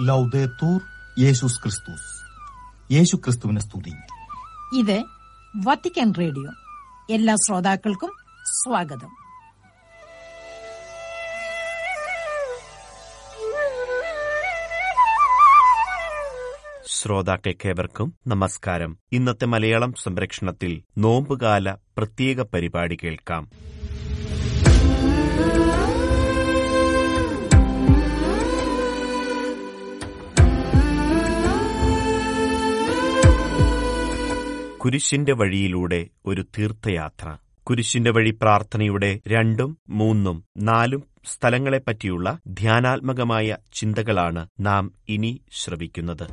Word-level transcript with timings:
ലൗദേത്തൂർ 0.00 0.80
യേശുസ് 1.18 1.62
ക്രിസ്തുസ് 1.62 2.18
യേശു 2.92 3.16
ക്രിസ്തുവിനെ 3.16 3.60
സ്തുതി. 3.60 3.92
ഇത് 4.78 5.04
വത്തിക്കാൻ 5.56 6.12
റേഡിയോ. 6.18 6.52
എല്ലാ 7.14 7.34
ശ്രോതാക്കൾക്കും 7.34 8.12
സ്വാഗതം. 8.44 9.16
ശ്രോതാക്കൾക്കേവർക്കും 16.86 18.14
നമസ്കാരം. 18.26 18.98
ഇന്നത്തെ 19.12 19.46
മലയാളം 19.46 19.94
സംരക്ഷണത്തിൽ 20.02 20.82
നോമ്പുകാല 20.98 21.74
പ്രത്യേക 21.98 22.42
പരിപാടി 22.42 22.98
കേൾക്കാം. 23.04 23.50
കുരിശിന്റെ 34.88 35.32
വഴിയിലൂടെ 35.32 36.06
ഒരു 36.26 36.44
തീർത്ഥയാത്ര. 36.58 37.36
കുരിശിന്റെ 37.62 38.10
വഴി 38.10 38.30
പ്രാർത്ഥനയുടെ 38.42 39.20
രണ്ടും 39.28 39.78
മൂന്നും 39.88 40.44
നാലും 40.56 41.02
സ്ഥലങ്ങളെപ്പറ്റിയുള്ള 41.24 42.38
ധ്യാനാത്മകമായ 42.46 43.56
ചിന്തകളാണ് 43.72 44.48
നാം 44.60 44.92
ഇനി 45.08 45.40
ശ്രവിക്കുന്നത്. 45.52 46.26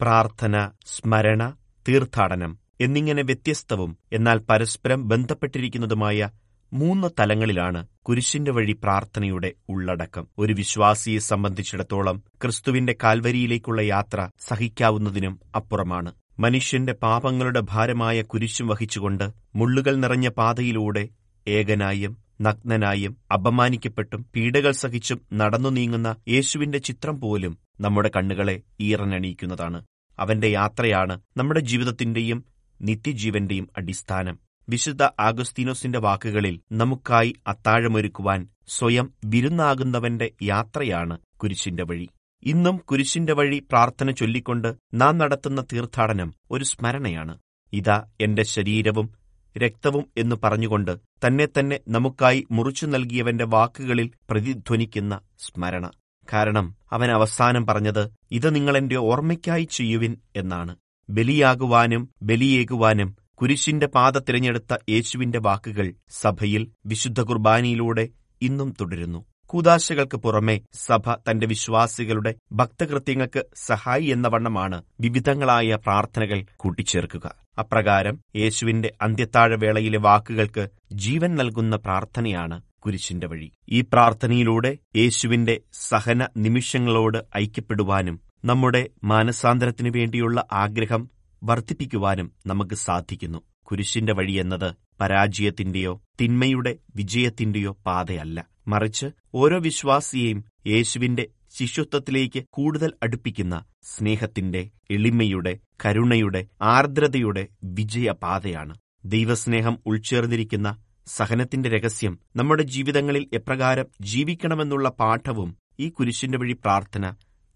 പ്രാർത്ഥന 0.00 0.70
സ്മരണ 0.86 1.54
തീർത്ഥാടനം 1.88 2.58
എന്നിങ്ങനെ 2.80 3.22
വ്യത്യസ്തവും 3.22 3.98
എന്നാൽ 4.12 4.38
പരസ്പരം 4.38 5.08
ബന്ധപ്പെട്ടിരിക്കുന്നതുമായ 5.08 6.28
മൂന്ന് 6.72 7.08
തലങ്ങളിലാണ് 7.18 7.86
കുരിശിന്റെ 8.02 8.52
വഴി 8.52 8.72
പ്രാർത്ഥനയുടെ 8.72 9.52
ഉള്ളടക്കം. 9.68 10.28
ഒരു 10.38 10.52
വിശ്വാസിയെ 10.52 11.18
സംബന്ധിച്ചിടത്തോളം 11.18 12.22
ക്രിസ്തുവിന്റെ 12.42 12.94
കാൽവരിയിലേക്കുള്ള 13.04 13.80
യാത്ര 13.80 14.28
സഹിക്കാവുന്നതിനും 14.40 15.40
അപ്പുറമാണ്. 15.56 16.12
മനുഷ്യന്റെ 16.38 16.92
പാപങ്ങളുടെ 16.92 17.60
ഭാരമായ 17.60 18.22
കുരിശും 18.22 18.66
വഹിച്ചുകൊണ്ട് 18.66 19.30
മുള്ളുകൾ 19.54 19.96
നിറഞ്ഞ 19.96 20.28
പാതയിലൂടെ 20.28 21.08
ഏകനായും 21.48 22.16
നഗ്നനായും 22.40 23.16
അപമാനിക്കപ്പെട്ടും 23.32 24.26
പീഡകൾ 24.36 24.70
സഹിച്ചും 24.70 25.20
നടന്നു 25.32 25.68
നീങ്ങുന്ന 25.68 26.16
യേശുവിന്റെ 26.28 26.78
ചിത്രം 26.78 27.20
പോലും 27.20 27.58
നമ്മുടെ 27.80 28.10
കണ്ണുകളെ 28.16 28.60
ഈറനണിയിക്കുന്നതാണ്. 28.80 29.82
അവന്റെ 30.18 30.48
യാത്രയാണ് 30.48 31.20
നമ്മുടെ 31.36 31.60
ജീവിതത്തിന്റെയും 31.60 32.44
നിത്യജീവന്റെയും 32.82 33.68
അടിസ്ഥാനം. 33.76 34.45
വിശുദ്ധ 34.68 35.02
ആഗസ്തീനോസിന്റെ 35.20 35.98
വാക്കുകളിൽ 35.98 36.60
നമുക്കായി 36.72 37.34
അത്താഴമൊരുക്കുവാൻ 37.46 38.48
സ്വയം 38.68 39.12
വിരുന്നാകുന്നവന്റെ 39.24 40.30
യാത്രയാണ് 40.42 41.18
കുരിശിന്റെ 41.36 41.84
വഴി. 41.84 42.08
ഇന്നും 42.42 42.76
കുരിശിന്റെ 42.76 43.32
വഴി 43.32 43.58
പ്രാർത്ഥന 43.58 44.10
ചൊല്ലിക്കൊണ്ട് 44.10 44.74
നാം 44.94 45.18
നടത്തുന്ന 45.18 45.64
തീർത്ഥാടനം 45.72 46.34
ഒരു 46.50 46.64
സ്മരണയാണ്. 46.64 47.38
ഇതാ 47.72 48.04
എന്റെ 48.20 48.42
ശരീരവും 48.42 49.14
രക്തവും 49.56 50.04
എന്ന് 50.16 50.36
പറഞ്ഞുകൊണ്ട് 50.44 50.98
തന്നെ 51.26 51.46
തന്നെ 51.46 51.80
നമുക്കായി 51.88 52.46
മുറിച്ചു 52.50 52.86
നൽകിയവന്റെ 52.86 53.44
വാക്കുകളിൽ 53.44 54.10
പ്രതിധ്വനിക്കുന്ന 54.30 55.20
സ്മരണ. 55.38 55.90
കാരണം 56.32 56.76
അവൻ 56.92 57.10
അവസാനം 57.10 57.66
പറഞ്ഞത് 57.66 58.10
ഇത് 58.30 58.54
നിങ്ങളെന്റെ 58.54 58.96
ഓർമ്മയ്ക്കായി 58.96 59.68
ചെയ്യുവിൻ 59.70 60.16
എന്നാണ്. 60.36 60.76
ബലിയാകുവാനും 61.10 62.10
ബലിയേകുവാനും 62.22 63.16
കുരിശിന്റെ 63.38 63.86
പാത 63.86 64.18
തിരഞ്ഞെടുത്ത 64.18 64.76
യേശുവിന്റെ 64.88 65.38
വാക്കുകൾ 65.38 65.92
സഭയിൽ 66.10 66.70
വിശുദ്ധ 66.86 67.20
കുർബാനയിലൂടെ 67.20 68.08
ഇന്നും 68.42 68.74
തുടരുന്നു. 68.80 69.26
കൂതാശകൾക്ക് 69.46 70.16
പുറമെ 70.16 70.60
സഭ 70.74 71.14
തന്റെ 71.26 71.46
വിശ്വാസികളുടെ 71.46 72.34
ഭക്തകൃത്യങ്ങൾക്ക് 72.52 73.42
സഹായി 73.56 74.04
എന്ന 74.04 74.28
വണ്ണമാണ് 74.28 74.82
വിവിധങ്ങളായ 75.00 75.76
പ്രാർത്ഥനകൾ 75.76 76.44
കൂട്ടിച്ചേർക്കുക. 76.56 77.26
അപ്രകാരം 77.58 78.20
യേശുവിന്റെ 78.36 78.92
അന്ത്യത്താഴവേളയിലെ 79.02 79.98
വാക്കുകൾക്ക് 79.98 80.68
ജീവൻ 80.92 81.34
നൽകുന്ന 81.34 81.76
പ്രാർത്ഥനയാണ് 81.76 82.62
കുരിശിന്റെ 82.78 83.26
വഴി. 83.26 83.52
ഈ 83.68 83.80
പ്രാർത്ഥനയിലൂടെ 83.80 84.78
യേശുവിന്റെ 84.96 85.60
സഹന 85.72 86.28
നിമിഷങ്ങളോട് 86.36 87.18
ഐക്യപ്പെടുവാനും 87.38 88.20
നമ്മുടെ 88.44 88.88
മാനസാന്തരത്തിനു 89.04 89.90
വേണ്ടിയുള്ള 89.90 90.44
ആഗ്രഹം 90.52 91.02
വർദ്ധിപ്പിക്കുവാനും 91.42 92.32
നമുക്ക് 92.46 92.74
സാധിക്കുന്നു. 92.76 93.38
കുരിശിന്റെ 93.62 94.12
വഴി 94.12 94.32
എന്നത് 94.32 94.68
പരാജയത്തിന്റെയോ 95.00 96.02
തിന്മയുടെ 96.20 96.76
വിജയത്തിന്റെയോ 96.96 97.76
പാതയല്ല. 97.86 98.38
മറിച്ച് 98.68 99.06
ഓരോ 99.34 99.58
വിശ്വാസിയെയും 99.58 100.44
യേശുവിന്റെ 100.66 101.26
ശിശുത്വത്തിലേക്ക് 101.58 102.44
കൂടുതൽ 102.50 102.92
അടുപ്പിക്കുന്ന 103.02 103.64
സ്നേഹത്തിന്റെ 103.82 104.62
എളിമയുടെ 104.90 105.52
കരുണയുടെ 105.84 106.46
ആർദ്രതയുടെ 106.62 107.44
വിജയപാതയാണ് 107.64 108.74
ദൈവസ്നേഹം 109.04 109.78
ഉൾച്ചേർന്നിരിക്കുന്ന 109.86 110.68
സഹനത്തിന്റെ 111.06 111.68
രഹസ്യം 111.68 112.18
നമ്മുടെ 112.36 112.62
ജീവിതങ്ങളിൽ 112.62 113.28
എപ്രകാരം 113.32 113.86
ജീവിക്കണമെന്നുള്ള 114.00 114.88
പാഠവും 115.00 115.50
ഈ 115.80 115.88
കുരിശിന്റെ 115.88 116.38
വഴി 116.38 116.52
പ്രാർത്ഥന 116.52 117.06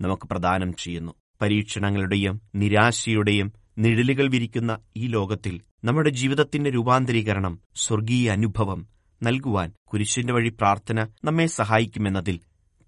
നമുക്ക് 0.01 0.27
പ്രദാനം 0.27 0.73
ചെയ്യുന്നു. 0.73 1.13
പരീക്ഷണങ്ങളുടെയും 1.43 2.41
നിരാശയുടെയും 2.55 3.53
നിഴലുകൾ 3.81 4.27
വിരിക്കുന്ന 4.35 4.73
ഈ 4.97 5.07
ലോകത്തിൽ 5.07 5.55
നമ്മുടെ 5.85 6.11
ജീവിതത്തിന്റെ 6.11 6.71
രൂപാന്തരീകരണം 6.71 7.55
സ്വർഗീയ 7.77 8.31
അനുഭവം 8.31 8.81
നൽകുവാൻ 9.21 9.69
കുരിശിന്റെ 9.85 10.33
വഴി 10.33 10.51
പ്രാർത്ഥന 10.51 11.01
നമ്മെ 11.25 11.47
സഹായിക്കുമെന്നതിൽ 11.59 12.37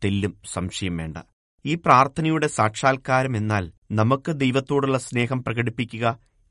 തെല്ലും 0.02 0.32
സംശയം 0.54 0.96
വേണ്ട. 0.96 1.16
ഈ 1.64 1.74
പ്രാർത്ഥനയുടെ 1.76 2.46
സാക്ഷാത്കാരം 2.48 3.36
എന്നാൽ 3.36 3.64
നമുക്ക് 3.92 4.32
ദൈവത്തോടുള്ള 4.34 4.98
സ്നേഹം 4.98 5.44
പ്രകടിപ്പിക്കുക 5.44 6.06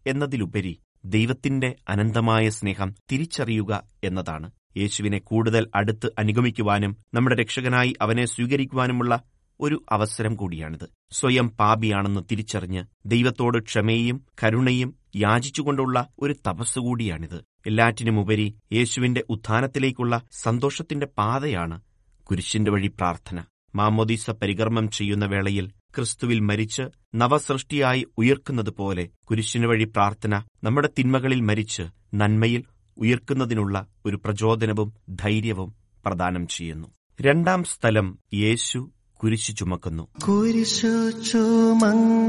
എന്നതിലുപരി 0.05 0.73
ദൈവത്തിന്റെ 1.05 1.69
അനന്തമായ 1.89 2.49
സ്നേഹം 2.49 2.89
തിരിച്ചറിയുക 3.11 3.71
എന്നതാണ്. 4.03 4.47
യേശുവിനെ 4.77 5.19
കൂടുതൽ 5.21 5.63
അടുത്ത് 5.75 6.07
അനുഗമിക്കുവാനും 6.17 6.91
നമ്മുടെ 7.13 7.35
രക്ഷകനായി 7.35 7.91
അവനെ 8.01 8.25
സ്വീകരിക്കുവാനുമുള്ള 8.25 9.13
ഒരു 9.61 9.85
അവസരം 9.91 10.35
കൂടിയാണിത്. 10.35 10.89
സ്വയം 11.11 11.49
പാപിയാണെന്ന് 11.49 12.21
തിരിച്ചറിഞ്ഞ് 12.31 12.83
ദൈവത്തോട് 13.05 13.63
ക്ഷമയും 13.63 14.25
കരുണയും 14.43 14.95
യാചിച്ചുകൊണ്ടുള്ള 15.15 16.07
ഒരു 16.19 16.35
തപസ് 16.47 16.79
കൂടിയാണിത്. 16.79 17.43
എല്ലാറ്റിനുമുപരി 17.67 18.55
യേശുവിന്റെ 18.73 19.23
ഉത്ഥാനത്തിലേക്കുള്ള 19.29 20.21
സന്തോഷത്തിന്റെ 20.31 21.07
പാതയാണ് 21.17 21.81
കുരിശിന്റെ 22.23 22.71
വഴി 22.71 22.87
പ്രാർത്ഥന. 22.87 23.45
മാമോദീസ 23.75 24.31
പരികർമ്മം 24.31 24.89
ചെയ്യുന്ന 24.89 25.25
വേളയിൽ 25.25 25.71
ക്രിസ്തുവിൽ 25.95 26.39
മരിച്ച് 26.39 26.83
നവസൃഷ്ടിയായി 27.15 28.05
ഉയർക്കുന്നതുപോലെ 28.17 29.09
കുരിശിനു 29.29 29.67
വഴി 29.67 29.83
പ്രാർത്ഥന 29.83 30.43
നമ്മുടെ 30.63 30.89
തിന്മകളിൽ 30.99 31.41
മരിച്ച് 31.41 31.83
നന്മയിൽ 32.13 32.63
ഉയർക്കുന്നതിനുള്ള 32.97 33.87
ഒരു 34.05 34.15
പ്രചോദനവും 34.25 34.93
ധൈര്യവും 35.09 35.75
പ്രദാനം 36.05 36.47
ചെയ്യുന്നു. 36.47 36.87
രണ്ടാം 37.21 37.63
സ്ഥലം 37.63 38.19
യേശു 38.33 38.91
കുരിശു 39.23 39.51
ചുമക്കുന്നു. 39.51 40.07
കുരിശു 40.27 41.11
ചുമന്നിടുന്നു. 41.11 42.21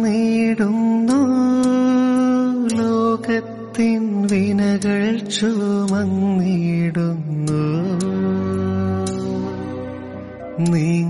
ലോകത്തിൻ 2.77 4.27
വിനകൾ 4.27 5.19
ചുമന്നിടുന്നു. 5.19 6.03
നീങ്ങുന്നു 10.71 11.02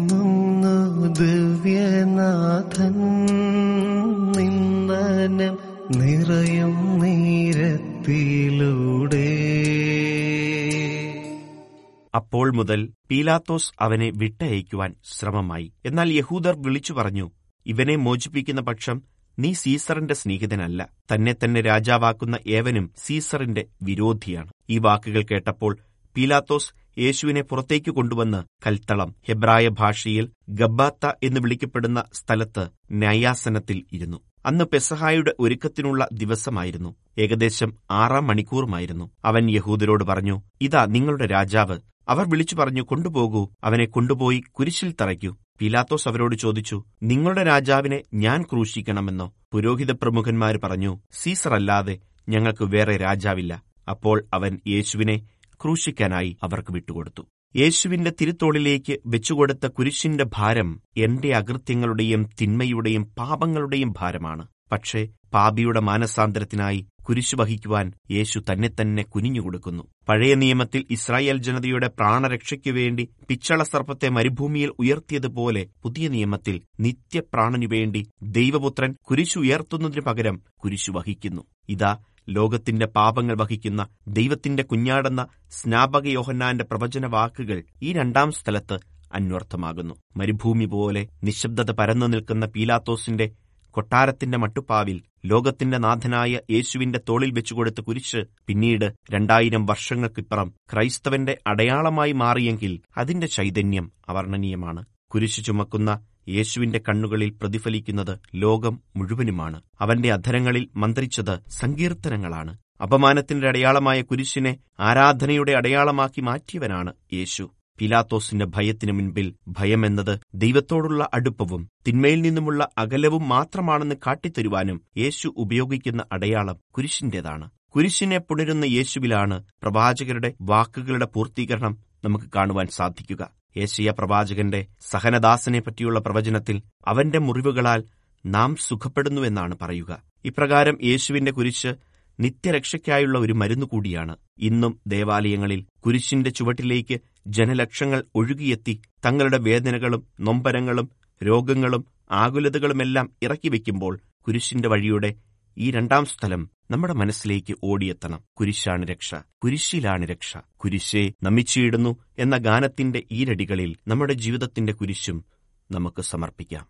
മുതൽ 12.53 12.91
പീലാത്തോസ് 13.11 13.73
അവനെ 13.81 14.13
വിട്ടയക്കുവാൻ 14.17 14.95
ശ്രമമായി. 15.05 15.73
എന്നാൽ 15.85 16.13
യഹൂദർ 16.13 16.63
വിളിച്ചു 16.63 16.93
പറഞ്ഞു 16.93 17.31
ഇവനെ 17.67 17.97
മോചിപ്പിക്കുന്ന 17.97 18.61
പക്ഷം 18.61 19.03
നീ 19.39 19.53
സീസറിന്റെ 19.53 20.15
സ്നേഹിതനല്ല. 20.15 20.89
തന്നെ 21.15 21.35
തന്നെ 21.45 21.61
രാജാവാക്കുന്ന 21.61 22.39
ഏവനും 22.47 22.91
സീസറിന്റെ 22.97 23.67
വിരോധിയാണ്. 23.83 24.51
ഈ 24.71 24.79
വാക്കുകൾ 24.79 25.23
കേട്ടപ്പോൾ 25.23 25.79
പീലാത്തോസ് 26.17 26.73
യേശുവിനെ 26.99 27.43
പുറത്തേക്ക് 27.43 27.91
കൊണ്ടുവന്ന് 27.91 28.45
കൽത്തളം 28.67 29.15
ഹെബ്രായ 29.29 29.69
ഭാഷയിൽ 29.69 30.31
ഗബ്ബാത്ത 30.49 31.13
എന്ന് 31.23 31.41
വിളിക്കപ്പെടുന്ന 31.41 32.05
സ്ഥലത്ത് 32.13 32.69
ന്യായാസനത്തിൽ 32.91 33.85
ഇരുന്നു. 33.93 34.21
അന്ന് 34.47 34.65
പെസഹായുടെ 34.65 35.35
ഒരുക്കത്തിനുള്ള 35.41 36.09
ദിവസമായിരുന്നു. 36.13 36.95
ഏകദേശം 37.19 37.77
ആറാം 37.91 38.27
മണിക്കൂറുമായിരുന്നു. 38.27 39.11
അവൻ 39.25 39.51
യഹൂദരോട് 39.51 40.05
പറഞ്ഞു 40.05 40.43
ഇതാ 40.61 40.87
നിങ്ങളുടെ 40.87 41.27
രാജാവ്. 41.27 41.79
അവർ 42.09 42.29
വിളിച്ചു 42.29 42.57
പറഞ്ഞു 42.57 42.83
കൊണ്ടുപോകൂ. 42.83 43.49
അവനെ 43.65 43.85
കൊണ്ടുപോയി 43.85 44.41
കുരിശിൽ 44.41 44.95
തറയ്ക്കൂ. 45.01 45.37
പീലാത്തോസ് 45.61 46.09
അവരോട് 46.09 46.37
ചോദിച്ചു 46.37 46.85
നിങ്ങളുടെ 47.03 47.43
രാജാവിനെ 47.43 48.03
ഞാൻ 48.15 48.43
ക്രൂശിക്കണമെന്നോ? 48.43 49.33
പുരോഹിത 49.53 49.91
പ്രമുഖന്മാർ 49.91 50.59
പറഞ്ഞു 50.65 50.99
സീസർ 51.13 51.55
അല്ലാതെ 51.55 51.99
ഞങ്ങൾക്ക് 52.29 52.65
വേറെ 52.65 52.97
രാജാവില്ല. 52.97 53.63
അപ്പോൾ 53.91 54.25
അവൻ 54.35 54.61
യേശുവിനെ 54.67 55.17
ക്രൂശിക്കാനായി 55.63 56.37
അവർക്ക് 56.43 56.73
വിട്ടുകൊടുത്തു. 56.73 57.23
യേശുവിന്റെ 57.57 58.13
തിരുത്തോളിലേക്ക് 58.21 58.99
വെച്ചുകൊടുത്ത 59.07 59.67
കുരിശിന്റെ 59.67 60.25
ഭാരം 60.25 60.81
എന്റെ 60.97 61.37
അകൃത്യങ്ങളുടെയും 61.37 62.31
തിന്മയുടെയും 62.41 63.05
പാപങ്ങളുടെയും 63.19 63.95
ഭാരമാണ്. 63.99 64.49
പക്ഷേ 64.73 65.09
പാപിയുടെ 65.35 65.81
മാനസാന്തരത്തിനായി 65.81 66.87
കുരിശു 67.03 67.37
വഹിക്കുവാൻ 67.37 67.93
യേശു 68.11 68.41
തന്നെ 68.53 68.69
തന്നെ 68.81 69.03
കുനിഞ്ഞുകൊടുക്കുന്നു. 69.03 69.83
പഴയ 70.09 70.35
നിയമത്തിൽ 70.35 70.87
ഇസ്രായേൽ 70.91 71.37
ജനതയുടെ 71.37 71.89
പ്രാണരക്ഷയ്ക്കു 71.89 72.71
വേണ്ടി 72.71 73.09
പിച്ചള 73.29 73.63
സർപ്പത്തെ 73.63 74.09
മരുഭൂമിയിൽ 74.09 74.73
ഉയർത്തിയതുപോലെ 74.79 75.67
പുതിയ 75.83 76.09
നിയമത്തിൽ 76.09 76.61
നിത്യപ്രാണനു 76.81 77.67
വേണ്ടി 77.67 78.07
ദൈവപുത്രൻ 78.23 78.97
കുരിശു 79.11 79.39
ഉയർത്തുന്നതിനു 79.39 80.01
പകരം 80.01 80.43
കുരിശു 80.65 80.93
വഹിക്കുന്നു 80.93 81.43
ഇതാ 81.69 81.97
ലോകത്തിന്റെ 82.29 82.87
പാപങ്ങൾ 82.87 83.37
വഹിക്കുന്ന 83.41 83.87
ദൈവത്തിന്റെ 84.09 84.63
കുഞ്ഞാടെന്ന 84.63 85.27
സ്നാപക 85.51 86.07
യോഹന്നാന്റെ 86.09 86.65
പ്രവചന 86.65 87.07
വാക്കുകൾ 87.07 87.63
ഈ 87.83 87.93
രണ്ടാം 87.93 88.33
സ്ഥലത്ത് 88.33 88.77
അന്വർത്ഥമാകുന്നു. 89.13 89.95
മരുഭൂമി 90.17 90.65
പോലെ 90.65 91.09
നിശബ്ദത 91.25 91.71
പരന്നു 91.71 92.07
നിൽക്കുന്ന 92.07 92.47
പീലാത്തോസിന്റെ 92.47 93.31
കൊട്ടാരത്തിന്റെ 93.73 94.39
മട്ടുപ്പാവിൽ 94.39 95.03
ലോകത്തിന്റെ 95.25 95.79
നാഥനായ 95.79 96.41
യേശുവിന്റെ 96.51 97.01
തോളിൽ 97.09 97.31
വെച്ചുകൊടുത്ത 97.31 97.81
കുരിശ് 97.81 98.21
പിന്നീട് 98.47 98.87
രണ്ടായിരം 99.11 99.67
വർഷങ്ങൾക്കിപ്പുറം 99.67 100.55
ക്രൈസ്തവന്റെ 100.73 101.39
അടയാളമായി 101.47 102.13
മാറിയെങ്കിൽ 102.13 102.81
അതിന്റെ 102.97 103.27
ചൈതന്യം 103.27 103.93
അവർണനീയമാണ്. 104.09 104.85
കുരിശ് 105.11 105.45
ചുമക്കുന്ന 105.45 105.91
യേശുവിന്റെ 106.29 106.81
കണ്ണുകളിൽ 106.89 107.31
പ്രതിഫലിക്കുന്നത് 107.31 108.19
ലോകം 108.35 108.81
മുഴുവനുമാണ്. 108.97 109.63
അവന്റെ 109.81 110.13
അധരങ്ങളിൽ 110.13 110.69
മന്ത്രിച്ചത് 110.77 111.35
സങ്കീർത്തനങ്ങളാണ്. 111.51 112.53
അപമാനത്തിന്റെ 112.83 113.49
അടയാളമായ 113.49 114.03
കുരിശിനെ 114.03 114.53
ആരാധനയുടെ 114.81 115.53
അടയാളമാക്കി 115.53 116.21
മാറ്റിയവനാണ് 116.21 116.93
യേശു. 117.13 117.45
പിലാത്തോസിന്റെ 117.79 118.47
ഭയത്തിനു 118.47 118.93
മുൻപിൽ 118.93 119.35
ഭയമെന്നത് 119.49 120.19
ദൈവത്തോടുള്ള 120.35 121.09
അടുപ്പവും 121.15 121.69
തിന്മയിൽ 121.89 122.23
നിന്നുമുള്ള 122.23 122.69
അകലവും 122.79 123.29
മാത്രമാണെന്ന് 123.29 123.95
കാട്ടിത്തരുവാനും 124.07 124.83
യേശു 124.97 125.35
ഉപയോഗിക്കുന്ന 125.37 126.05
അടയാളം 126.13 126.57
കുരിശിന്റേതാണ്. 126.71 127.51
കുരിശിനെ 127.77 128.19
പുണരുന്ന 128.19 128.65
യേശുവിലാണ് 128.65 129.45
പ്രവാചകരുടെ 129.63 130.35
വാക്കുകളുടെ 130.41 131.05
പൂർത്തീകരണം 131.05 131.79
നമുക്ക് 132.05 132.25
കാണുവാൻ 132.37 132.67
സാധിക്കുക. 132.67 133.31
യേശയ 133.57 133.91
പ്രവാചകന്റെ 133.91 134.67
സഹനദാസനെ 134.91 135.61
പറ്റിയുള്ള 135.61 136.01
പ്രവചനത്തിൽ 136.01 136.63
അവന്റെ 136.87 137.19
മുറിവുകളാൽ 137.19 137.85
നാം 138.27 138.57
സുഖപ്പെടുന്നുവെന്നാണ് 138.57 139.57
പറയുക. 139.63 140.03
ഇപ്രകാരം 140.25 140.79
യേശുവിന്റെ 140.85 141.33
കുരിശ് 141.33 141.75
നിത്യരക്ഷയ്ക്കായുള്ള 142.21 143.19
ഒരു 143.19 143.33
മരുന്നു 143.33 143.67
കൂടിയാണ്. 143.67 144.17
ഇന്നും 144.39 144.81
ദേവാലയങ്ങളിൽ 144.87 145.65
കുരിശിന്റെ 145.87 146.31
ചുവട്ടിലേക്ക് 146.31 147.01
ജനലക്ഷങ്ങൾ 147.27 148.05
ഒഴുകിയെത്തി 148.15 148.81
തങ്ങളുടെ 149.05 149.39
വേദനകളും 149.39 150.07
നൊമ്പരങ്ങളും 150.21 150.91
രോഗങ്ങളും 151.23 151.85
ആകുലതകളുമെല്ലാം 152.11 153.13
ഇറക്കി 153.23 153.49
വയ്ക്കുമ്പോൾ 153.49 154.01
കുരിശിന്റെ 154.27 154.69
വഴിയുടെ 154.69 155.15
ഈ 155.59 155.71
രണ്ടാം 155.71 156.07
സ്ഥലം 156.07 156.51
നമ്മുടെ 156.71 156.93
മനസ്സിലേക്ക് 156.95 157.55
ഓടിയെത്തണം. 157.65 158.21
കുരിശാണ് 158.37 158.87
രക്ഷ. 158.87 159.15
കുരിശിലാണ് 159.15 160.07
രക്ഷ. 160.07 160.37
കുരിശെ 160.57 161.13
നമിച്ചിടുന്നു 161.23 161.97
എന്ന 162.19 162.37
ഗാനത്തിന്റെ 162.37 163.03
ഈരടികളിൽ 163.11 163.77
നമ്മുടെ 163.89 164.13
ജീവിതത്തിന്റെ 164.13 164.73
കുരിശും 164.73 165.25
നമുക്ക് 165.71 166.03
സമർപ്പിക്കാം. 166.03 166.67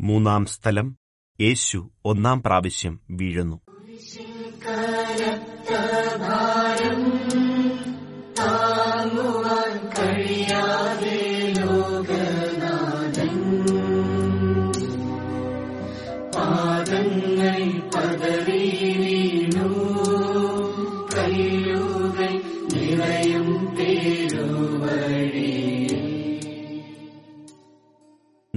മൂന്നാം 0.00 0.46
സ്ഥലം 0.46 0.96
യേശു 1.40 1.90
ഒന്നാം 2.04 2.42
പ്രാവശ്യം 2.42 3.00
വീഴുന്നു. 3.10 3.60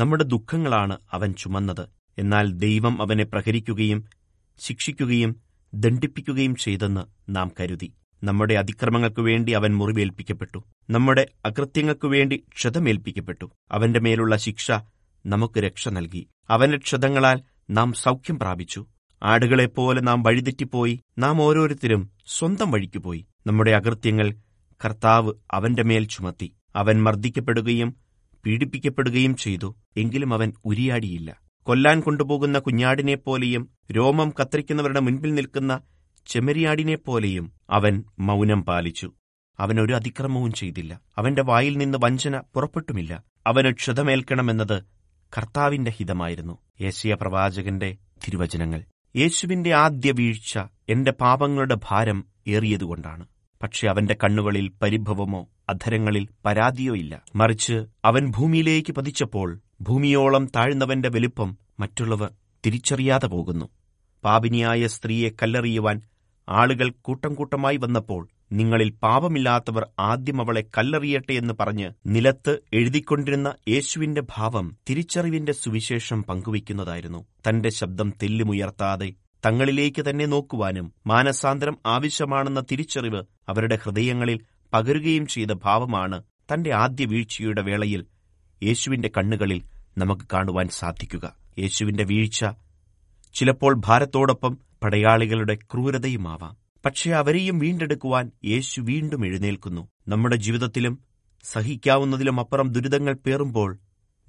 നമ്മുടെ 0.01 0.23
ദുഃഖങ്ങളാണ് 0.23 0.97
അവൻ 1.13 1.33
ചുമന്നത്. 1.33 1.87
എന്നാൽ 2.17 2.51
ദൈവം 2.51 3.01
അവനെ 3.01 3.23
പ്രഹരിക്കുകയും 3.23 4.05
ശിക്ഷിക്കുകയും 4.59 5.35
ദണ്ഡിപ്പിക്കുകയും 5.73 6.55
ചെയ്തെന്ന് 6.55 7.01
നാം 7.35 7.51
കരുതി. 7.59 7.93
നമ്മുടെ 8.23 8.53
അതിക്രമങ്ങൾക്കു 8.53 9.21
വേണ്ടി 9.21 9.51
അവൻ 9.51 9.75
മുറിവേൽപ്പിക്കപ്പെട്ടു. 9.75 10.63
നമ്മുടെ 10.89 11.27
അകൃത്യങ്ങൾക്കു 11.45 12.07
വേണ്ടി 12.07 12.43
ക്ഷതമേൽപ്പിക്കപ്പെട്ടു. 12.57 13.51
അവന്റെ 13.71 13.99
മേലുള്ള 13.99 14.37
ശിക്ഷ 14.37 14.71
നമുക്ക് 15.25 15.59
രക്ഷ 15.59 15.89
നൽകി. 15.89 16.27
അവന്റെ 16.49 16.77
ക്ഷതങ്ങളാൽ 16.77 17.41
നാം 17.69 17.93
സൗഖ്യം 17.93 18.39
പ്രാപിച്ചു. 18.39 18.85
ആടുകളെപ്പോലെ 19.23 20.01
നാം 20.01 20.23
വഴിതെറ്റിപ്പോയി. 20.23 20.99
നാം 21.19 21.41
ഓരോരുത്തരും 21.41 22.09
സ്വന്തം 22.27 22.71
വഴിക്കുപോയി 22.71 23.27
നമ്മുടെ 23.47 23.71
അകൃത്യങ്ങൾ 23.71 24.35
കർത്താവ് 24.85 25.33
അവന്റെ 25.51 25.83
മേൽ 25.83 26.03
ചുമത്തി. 26.03 26.53
അവൻ 26.75 27.03
മർദ്ദിക്കപ്പെടുകയും 27.03 28.10
പീഡിപ്പിക്കപ്പെടുകയും 28.45 29.35
ചെയ്തു. 29.35 29.75
എങ്കിലും 29.97 30.33
അവൻ 30.33 30.53
ഉരിയാടിയില്ല. 30.65 31.41
കൊല്ലാൻ 31.63 31.99
കൊണ്ടുപോകുന്ന 31.99 32.59
കുഞ്ഞാടിനെപ്പോലെയും 32.59 33.69
രോമം 33.91 34.33
കത്തിരിക്കുന്നവരുടെ 34.41 34.99
മുൻപിൽ 34.99 35.33
നിൽക്കുന്ന 35.33 35.81
ചെമ്മരിയാടിനെപ്പോലെയും 36.27 37.51
അവൻ 37.69 38.03
മൗനം 38.19 38.65
പാലിച്ചു. 38.65 39.11
അവനൊരു 39.59 39.93
അതിക്രമവും 39.93 40.53
ചെയ്തില്ല. 40.53 41.01
അവന്റെ 41.17 41.43
വായിൽ 41.43 41.77
നിന്ന് 41.77 41.97
വഞ്ചന 42.01 42.41
പുറപ്പെട്ടുമില്ല. 42.53 43.23
അവന് 43.47 43.73
ക്ഷതമേൽക്കണമെന്നത് 43.73 44.83
കർത്താവിന്റെ 45.37 45.91
ഹിതമായിരുന്നു. 45.91 46.57
യേശയ 46.81 47.13
പ്രവാചകന്റെ 47.13 47.97
തിരുവചനങ്ങൾ. 48.27 48.83
യേശുവിന്റെ 49.15 49.73
ആദ്യ 49.73 50.11
വീഴ്ച 50.11 50.59
എന്റെ 50.89 51.11
പാപങ്ങളുടെ 51.11 51.77
ഭാരം 51.89 52.25
ഏറിയതുകൊണ്ടാണ്. 52.47 53.25
പക്ഷെ 53.63 53.87
അവന്റെ 53.87 54.17
കണ്ണുകളിൽ 54.23 54.71
പരിഭവമോ 54.81 55.47
അധരങ്ങളിൽ 55.71 56.27
പരാതിയോ 56.45 56.93
ഇല്ല. 56.95 57.13
മറിച്ച് 57.35 57.77
അവൻ 58.05 58.23
ഭൂമിയിലേക്ക് 58.37 58.93
പതിച്ചപ്പോൾ 58.93 59.49
ഭൂമിയോളം 59.81 60.45
താഴ്ന്നവന്റെ 60.55 61.09
വലിപ്പം 61.09 61.57
മറ്റുള്ളവർ 61.79 62.29
തിരിച്ചറിയാതെ 62.63 63.27
പോകുന്നു. 63.27 63.67
പാപിനിയായ 64.23 64.87
സ്ത്രീയെ 64.87 65.29
കല്ലെറിയുവാൻ 65.29 65.97
ആളുകൾ 66.49 66.93
കൂട്ടം 67.01 67.33
കൂട്ടമായി 67.35 67.77
വന്നപ്പോൾ 67.77 68.21
നിങ്ങളിൽ 68.51 68.89
പാപമില്ലാത്തവർ 69.03 69.83
ആദ്യം 69.99 70.41
അവളെ 70.41 70.63
കല്ലെറിയട്ടെ 70.77 71.33
എന്ന് 71.33 71.53
പറഞ്ഞ് 71.59 71.89
നിലത്ത് 72.05 72.53
എഴുതിക്കൊണ്ടിരുന്ന 72.73 73.49
യേശുവിന്റെ 73.69 74.21
ഭാവം 74.35 74.77
തിരിച്ചറിവിന്റെ 74.89 75.53
സുവിശേഷം 75.53 76.23
പങ്കുവയ്ക്കുന്നതായിരുന്നു. 76.23 77.21
തന്റെ 77.47 77.69
ശബ്ദം 77.69 78.13
തെല്ലുമുയർത്താതെ 78.23 79.09
തങ്ങളിലേക്ക് 79.43 80.01
തന്നെ 80.09 80.25
നോക്കുവാനും 80.25 80.87
മാനസാന്തരം 81.07 81.77
ആവശ്യമാണെന്ന 81.85 82.61
തിരിച്ചറിവ് 82.71 83.21
അവരുടെ 83.49 83.77
ഹൃദയങ്ങളിൽ 83.83 84.39
പകരുകയും 84.73 85.27
ചെയ്ത 85.27 85.47
ഭാവമാണ് 85.51 86.23
തന്റെ 86.53 86.73
ആദ്യ 86.73 87.05
വീഴ്ചയുടെ 87.05 87.61
വേളയിൽ 87.61 88.05
യേശുവിന്റെ 88.63 89.11
കണ്ണുകളിൽ 89.17 89.63
നമുക്ക് 89.97 90.21
കാണുവാൻ 90.33 90.67
സാധിക്കുക. 90.69 91.35
യേശുവിന്റെ 91.59 92.03
വീഴ്ച 92.03 92.45
ചിലപ്പോൾ 93.33 93.81
ഭാരത്തോടൊപ്പം 93.85 94.57
പടയാളികളുടെ 94.83 95.55
ക്രൂരതയുമാവാം. 95.55 96.57
പക്ഷേ 96.85 97.11
അവരെയും 97.11 97.59
വീണ്ടെടുക്കുവാൻ 97.59 98.31
യേശു 98.45 98.81
വീണ്ടും 98.81 99.25
എഴുന്നേൽക്കുന്നു. 99.25 99.87
നമ്മുടെ 100.07 100.35
ജീവിതത്തിലും 100.35 100.99
സഹിക്കാവുന്നതിലും 101.43 102.39
അപ്പുറം 102.39 102.69
ദുരിതങ്ങൾ 102.69 103.13
പേറുമ്പോൾ 103.13 103.77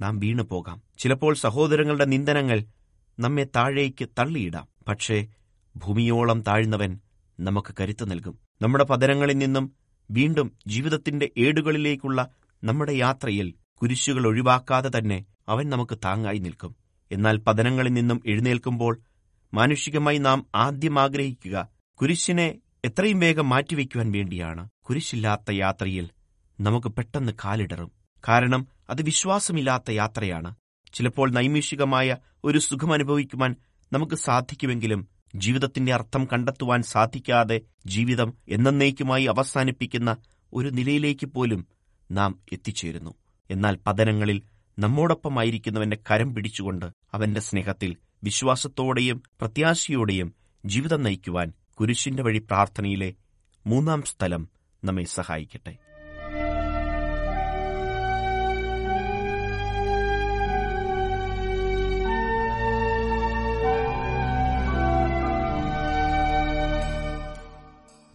നാം 0.00 0.18
വീണു 0.18 0.42
പോകാം. 0.42 0.82
ചിലപ്പോൾ 0.98 1.34
സഹോദരങ്ങളുടെ 1.34 2.04
നിന്ദനങ്ങൾ 2.04 2.64
നമ്മെ 3.20 3.44
താഴേക്ക് 3.44 4.08
തള്ളിയിടാം. 4.18 4.68
പക്ഷേ 4.88 5.26
ഭൂമിയോളം 5.76 6.42
താഴ്ന്നവൻ 6.42 7.00
നമുക്ക് 7.40 7.74
കരുത്തു 7.80 8.04
നൽകും. 8.04 8.38
നമ്മുടെ 8.62 8.84
പതനങ്ങളിൽ 8.84 9.38
നിന്നും 9.38 9.81
വീണ്ടും 10.10 10.52
ജീവിതത്തിന്റെ 10.66 11.30
ഏടുകളിലേക്കുള്ള 11.38 12.28
നമ്മുടെ 12.64 12.92
യാത്രയിൽ 12.92 13.54
കുരിശുകൾ 13.82 14.26
ഒഴിവാക്കാതെ 14.26 14.98
തന്നെ 14.98 15.24
അവൻ 15.48 15.70
നമുക്ക് 15.70 15.98
താങ്ങായി 16.04 16.38
നിൽക്കും. 16.38 16.76
എന്നാൽ 17.12 17.38
പതനങ്ങളിൽ 17.38 17.92
നിന്നും 17.92 18.22
എഴുന്നേൽക്കുമ്പോൾ 18.26 19.00
മാനുഷികമായി 19.54 20.18
നാം 20.18 20.46
ആദ്യം 20.54 21.00
ആഗ്രഹിക്കുക 21.00 21.68
കുരിശിനെ 22.00 22.58
എത്രയും 22.84 23.20
വേഗം 23.20 23.48
മാറ്റിവെക്കുവാൻ 23.48 24.12
വേണ്ടിയാണ്. 24.12 24.68
കുരിശില്ലാത്ത 24.82 25.50
യാത്രയിൽ 25.50 26.10
നമുക്ക് 26.60 26.86
പെട്ടെന്ന് 26.86 27.32
കാലിടറും. 27.44 27.90
കാരണം 28.28 28.66
അത് 28.90 29.02
വിശ്വാസമില്ലാത്ത 29.02 29.90
യാത്രയാണ്. 29.90 30.54
ചിലപ്പോൾ 30.94 31.30
നൈമിഷികമായ 31.30 32.16
ഒരു 32.44 32.58
സുഖമനുഭവിക്കുവാൻ 32.58 33.56
നമുക്ക് 33.92 34.14
സാധിക്കുമെങ്കിലും 34.14 35.08
ജീവിതത്തിന്റെ 35.34 35.94
അർത്ഥം 35.94 36.28
കണ്ടെത്തുവാൻ 36.32 36.82
സാധിക്കാതെ 36.82 37.60
ജീവിതം 37.86 38.34
എന്നേക്കുമായി 38.48 39.24
അവസാനിപ്പിക്കുന്ന 39.24 40.16
ഒരു 40.52 40.68
നിലയിലേക്ക് 40.68 41.26
പോലും 41.26 41.66
നാം 42.10 42.40
എത്തിച്ചേരുന്നു. 42.52 43.10
എന്നാൽ 43.50 43.78
പതനങ്ങളിൽ 43.86 44.42
നമ്മോടൊപ്പമായിരിക്കുന്നവന്റെ 44.78 45.98
കരം 46.10 46.34
പിടിച്ചുകൊണ്ട് 46.34 46.86
അവന്റെ 47.14 47.40
സ്നേഹത്തിൽ 47.40 47.96
വിശ്വാസത്തോടെയും 48.24 49.22
പ്രത്യാശയോടെയും 49.40 50.34
ജീവിതം 50.66 51.02
നയിക്കുവാൻ 51.02 51.52
കുരിശിന്റെ 51.74 52.22
വഴി 52.22 52.38
പ്രാർത്ഥനയിലെ 52.38 53.14
മൂന്നാം 53.66 54.02
സ്ഥലം 54.02 54.48
നമ്മെ 54.84 55.04
സഹായിക്കട്ടെ. 55.04 55.91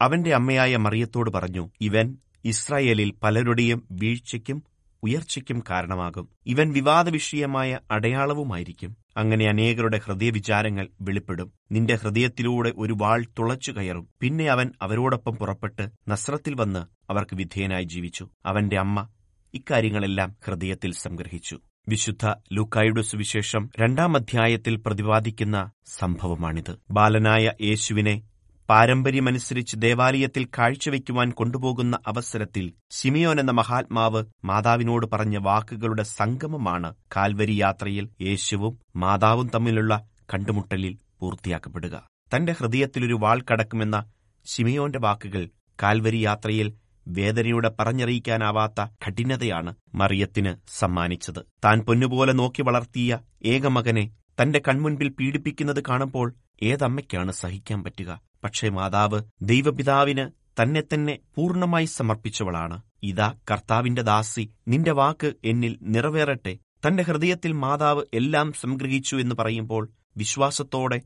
അവന്റെ 0.00 0.34
അമ്മയായ 0.34 0.76
മറിയത്തോട് 0.76 1.30
പറഞ്ഞു 1.30 1.70
ഇവൻ 1.80 2.16
ഇസ്രായേലിൽ 2.44 3.12
പലരുടെയും 3.22 3.88
വീഴ്ചയ്ക്കും 3.92 4.62
ഉയർച്ചയ്ക്കും 5.02 5.62
കാരണമാകും. 5.70 6.28
ഇവൻ 6.46 6.72
വിവാദ 6.72 7.08
വിഷയമായ 7.08 7.78
അടയാളവുമായിരിക്കും. 7.90 8.96
അങ്ങനെ 9.16 9.48
അനേകരുടെ 9.48 10.00
ഹൃദയവിചാരങ്ങൾ 10.04 10.88
വെളിപ്പെടും. 11.00 11.52
നിന്റെ 11.72 11.94
ഹൃദയത്തിലൂടെ 11.94 12.72
ഒരു 12.78 12.94
വാൾ 13.00 13.24
തുളച്ചു 13.38 13.72
കയറും. 13.72 14.08
പിന്നെ 14.20 14.44
അവൻ 14.44 14.72
അവരോടൊപ്പം 14.82 15.36
പുറപ്പെട്ട് 15.36 15.88
നസ്രത്തിൽ 16.08 16.54
വന്ന് 16.54 17.12
അവർക്ക് 17.12 17.36
വിധേയനായി 17.36 17.84
ജീവിച്ചു. 17.84 18.28
അവന്റെ 18.46 18.78
അമ്മ 18.78 19.08
ഇക്കാര്യങ്ങളെല്ലാം 19.54 20.36
ഹൃദയത്തിൽ 20.46 20.92
സംഗ്രഹിച്ചു. 20.92 21.60
വിശുദ്ധ 21.88 22.34
ലൂക്കായുടെ 22.52 23.02
സുവിശേഷം 23.02 23.70
രണ്ടാം 23.80 24.16
അധ്യായത്തിൽ 24.16 24.76
പ്രതിപാദിക്കുന്ന 24.76 25.70
സംഭവമാണിത്. 25.86 26.78
ബാലനായ 26.90 27.52
യേശുവിനെ 27.62 28.22
പാരമ്പര്യമനുസരിച്ച് 28.68 29.76
ദേവാലയത്തിൽ 29.76 30.44
കാഴ്ചവെക്കുവാൻ 30.58 31.30
കൊണ്ടുപോകുന്ന 31.30 31.98
അവസരത്തിൽ 32.06 32.72
സിമിയോൻ 32.90 33.40
എന്ന 33.40 33.52
മഹാത്മാവ് 33.52 34.24
മാതാവിനോട് 34.44 35.06
പറഞ്ഞ 35.12 35.38
വാക്കുകളുടെ 35.38 36.02
സംഗമമാണ് 36.02 36.94
കാൽവരി 37.16 37.52
യാത്രയിൽ 37.52 38.08
യേശുവും 38.20 38.78
മാതാവും 38.96 39.50
തമ്മിലുള്ള 39.54 40.08
കണ്ടുമുട്ടലിൽ 40.34 40.98
പൂർത്തിയാക്കപ്പെടുക. 41.20 42.08
തന്റെ 42.36 42.52
ഹൃദയത്തിലൊരു 42.52 43.14
വാൾ 43.14 43.40
കടക്കുമെന്ന 43.40 44.04
സിമിയോന്റെ 44.46 44.98
വാക്കുകൾ 44.98 45.48
കാൽവരി 45.82 46.16
യാത്രയിൽ 46.16 46.74
വേദനയുടെ 47.06 47.68
പറഞ്ഞറിയിക്കാനാവാത്ത 47.80 48.86
കഠിനതയാണ് 49.06 49.74
മറിയത്തിന് 49.94 50.54
സമ്മാനിച്ചത്. 50.78 51.38
താൻ 51.64 51.80
പൊന്നുപോലെ 51.80 52.32
നോക്കി 52.32 52.62
വളർത്തിയ 52.62 53.18
ഏകമകനെ 53.44 54.10
തന്റെ 54.42 54.62
കൺമുൻപിൽ 54.68 55.08
പീഡിപ്പിക്കുന്നത് 55.08 55.82
കാണുമ്പോൾ 55.88 56.34
ഏതമ്മയ്ക്കാണ് 56.62 57.32
സഹിക്കാൻ 57.32 57.84
പറ്റുക? 57.84 58.20
പക്ഷേ 58.44 58.68
മാതാവ് 58.68 59.22
ദൈവപിതാവിന് 59.42 60.30
തന്നെ 60.62 60.82
തന്നെ 60.94 61.18
പൂർണമായി 61.36 61.84
സമർപ്പിച്ചവളാണ്. 61.84 62.82
ഇതാ 63.02 63.34
കർത്താവിന്റെ 63.50 64.02
ദാസി 64.02 64.50
നിന്റെ 64.68 64.92
വാക്ക് 64.92 65.32
എന്നിൽ 65.44 65.78
നിറവേറട്ടെ. 65.82 66.58
തന്റെ 66.86 67.02
ഹൃദയത്തിൽ 67.02 67.52
മാതാവ് 67.52 68.04
എല്ലാം 68.14 68.52
സംഗ്രഹിച്ചു 68.52 69.16
എന്ന് 69.16 69.34
പറയുമ്പോൾ 69.34 69.88
വിശ്വാസത്തോടെ 70.16 71.00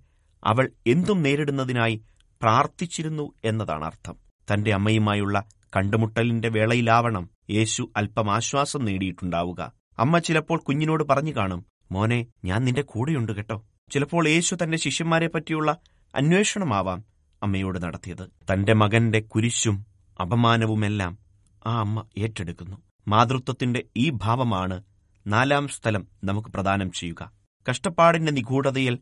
അവൾ 0.45 0.71
എന്തും 0.87 1.23
നേരിടുന്നതിനായി 1.23 2.03
പ്രാർത്ഥിച്ചിരുന്നു 2.43 3.33
എന്നതാണ് 3.45 3.85
അർത്ഥം. 3.85 4.17
തന്റെ 4.53 4.75
അമ്മയുമായുള്ള 4.75 5.45
കണ്ടുമുട്ടലിന്റെ 5.77 6.49
വേളയിലാവണം. 6.49 7.31
യേശു 7.51 7.91
അല്പം 7.97 8.31
ആശ്വാസം 8.31 8.85
നേടിയിട്ടുണ്ടാവുക. 8.85 9.73
അമ്മ 9.99 10.19
ചിലപ്പോൾ 10.19 10.59
കുഞ്ഞിനോട് 10.59 11.05
പറഞ്ഞു 11.05 11.31
കാണും 11.31 11.67
മോനെ 11.93 12.27
ഞാൻ 12.45 12.65
നിന്റെ 12.65 12.83
കൂടെയുണ്ട് 12.83 13.33
കേട്ടോ. 13.33 13.65
ചിലപ്പോൾ 13.91 14.29
യേശു 14.29 14.57
തന്റെ 14.63 14.79
ശിഷ്യന്മാരെ 14.79 15.29
പറ്റിയുള്ള 15.29 15.77
അന്വേഷണമാവാം 16.15 17.05
അമ്മയോട് 17.43 17.83
നടത്തിയത്. 17.83 18.31
തന്റെ 18.53 18.75
മകന്റെ 18.75 19.21
കുരിശും 19.21 19.87
അപമാനവുമെല്ലാം 20.21 21.19
ആ 21.67 21.81
അമ്മ 21.81 22.07
ഏറ്റെടുക്കുന്നു. 22.19 22.77
മാതൃത്വത്തിന്റെ 23.09 23.85
ഈ 23.97 24.11
ഭാവമാണ് 24.11 24.83
നാലാം 25.27 25.69
സ്ഥലം 25.69 26.09
നമുക്ക് 26.25 26.49
പ്രദാനം 26.49 26.93
ചെയ്യുക. 26.93 27.33
കഷ്ടപ്പാടിന്റെ 27.71 28.33
നിഗൂഢതയിൽ 28.33 28.99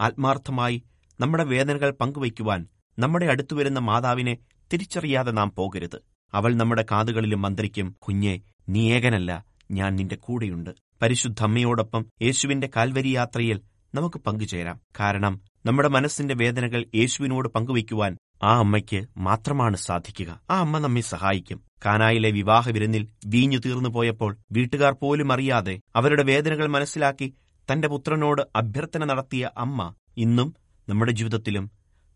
ആത്മാർത്ഥമായി 0.00 0.82
നമ്മുടെ 1.20 1.44
വേദനകൾ 1.44 1.90
പങ്കുവയ്ക്കുവാൻ 1.90 2.66
നമ്മുടെ 2.98 3.26
അടുത്തുവരുന്ന 3.26 3.78
മാതാവിനെ 3.78 4.38
തിരിച്ചറിയാതെ 4.72 5.30
നാം 5.30 5.52
പോകരുത്. 5.52 6.02
അവൾ 6.34 6.54
നമ്മുടെ 6.54 6.84
കാതുകളിലും 6.90 7.42
മന്ത്രിക്കും 7.42 7.96
കുഞ്ഞെ 8.08 8.40
നീ 8.68 8.92
ഏകനല്ല 8.92 9.44
ഞാൻ 9.70 9.96
നിന്റെ 9.96 10.16
കൂടെയുണ്ട്. 10.16 10.70
പരിശുദ്ധ 11.02 11.42
അമ്മയോടൊപ്പം 11.42 12.06
യേശുവിന്റെ 12.22 12.70
കാൽവരി 12.76 13.08
യാത്രയിൽ 13.08 13.60
നമുക്ക് 13.94 14.18
പങ്കുചേരാം. 14.18 14.80
കാരണം 15.00 15.40
നമ്മുടെ 15.66 15.88
മനസ്സിന്റെ 15.88 16.34
വേദനകൾ 16.34 16.84
യേശുവിനോട് 16.94 17.48
പങ്കുവയ്ക്കുവാൻ 17.48 18.16
ആ 18.42 18.58
അമ്മയ്ക്ക് 18.58 19.06
മാത്രമാണ് 19.16 19.76
സാധിക്കുക. 19.76 20.40
ആ 20.50 20.60
അമ്മ 20.60 20.78
നമ്മെ 20.78 21.00
സഹായിക്കും. 21.00 21.62
കാനായിലെ 21.86 22.30
വിവാഹ 22.30 22.70
വിരുന്നിൽ 22.70 23.08
വീഞ്ഞു 23.26 23.58
തീർന്നു 23.58 23.88
പോയപ്പോൾ 23.88 24.38
വീട്ടുകാർ 24.52 24.92
പോലും 24.92 25.32
അറിയാതെ 25.32 25.80
അവരുടെ 25.96 26.22
വേദനകൾ 26.22 26.66
മനസ്സിലാക്കി 26.66 27.34
തന്റെ 27.72 27.88
പുത്രനോട് 27.88 28.42
അഭ്യർത്ഥന 28.56 29.04
നടത്തിയ 29.04 29.50
അമ്മ 29.56 29.94
ഇന്നും 30.16 30.54
നമ്മുടെ 30.88 31.12
ജീവിതത്തിലും 31.12 31.70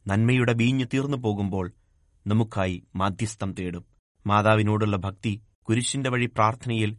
നന്മയുടെ 0.07 0.53
വീഞ്ഞു 0.53 0.85
തീർന്നു 0.85 1.17
പോകുമ്പോൾ 1.17 1.73
നമുക്കായി 2.27 2.83
മാധ്യസ്ഥം 2.97 3.55
തേടും. 3.59 3.85
മാതാവിനോടുള്ള 4.27 4.97
ഭക്തി 4.97 5.41
കുരിശിന്റെ 5.69 6.11
വഴി 6.11 6.27
പ്രാർത്ഥനയിൽ 6.27 6.97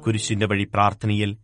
കുരിശിന്റെ 0.04 0.46
വഴി 0.46 0.64
പ്രാർത്ഥനയിൽ 0.64 1.38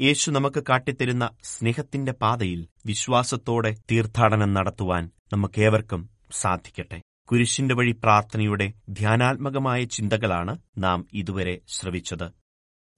യേശു 0.00 0.30
നമുക്ക് 0.30 0.64
കാട്ടിത്തരുന്ന 0.68 1.30
സ്നേഹത്തിന്റെ 1.44 2.12
പാതയിൽ 2.12 2.68
വിശ്വാസത്തോടെ 2.86 3.74
തീർത്ഥാടനം 3.90 4.54
നടത്തുവാൻ 4.54 5.10
നമുക്കേവർക്കും 5.32 6.10
സാധിക്കട്ടെ. 6.32 7.02
കുരിശിന്റെ 7.30 7.74
വഴി 7.74 7.92
പ്രാർത്ഥനയുടെ 7.92 8.72
ധ്യാനാത്മകമായ 8.88 9.84
ചിന്തകളാണ് 9.84 10.58
നാം 10.78 11.06
ഇതുവരെ 11.12 11.60
ശ്രവിച്ചത്. 11.68 12.32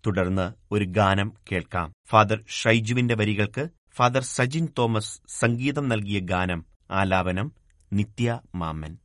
തുടർന്ന് 0.06 0.52
ഒരു 0.72 0.84
ഗാനം 0.84 1.32
കേൾക്കാം. 1.52 1.92
ഫാദർ 2.08 2.44
ഷൈജുവിന്റെ 2.48 3.14
വരികൾക്ക് 3.14 3.68
ഫാദർ 3.96 4.22
സജിൻ 4.22 4.68
തോമസ് 4.78 5.20
സംഗീതം 5.28 5.88
നൽകിയ 5.88 6.18
ഗാനം 6.18 6.64
ആലാപനം 6.90 7.63
നിത്യ 7.94 8.40
മാമൻ 8.54 8.92
ും. 8.94 9.03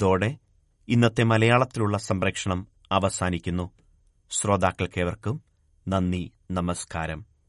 ഇതോടെ 0.00 0.36
ഇന്നത്തെ 0.88 1.22
മലയാളത്തിലുള്ള 1.22 1.98
സംപ്രേക്ഷണം 1.98 2.66
അവസാനിക്കുന്നു. 2.92 3.70
ശ്രോതാക്കൾക്കേവർക്കും 4.30 5.42
നന്ദി 5.88 6.32
നമസ്കാരം. 6.50 7.24